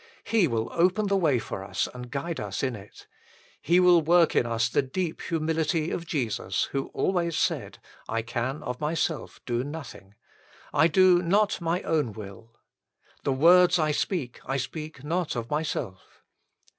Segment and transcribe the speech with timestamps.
[0.23, 3.05] He will open the way for us and guide us in it.
[3.61, 7.77] He will work in us the deep humility of Jesus, who always said:"
[8.09, 10.15] I can of Myself do nothing";
[10.73, 12.49] "I do not My own will
[13.25, 16.23] ";"The words I speak, I speak not of Myself."